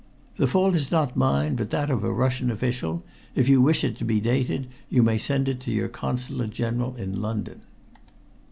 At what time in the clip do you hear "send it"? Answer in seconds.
5.19-5.59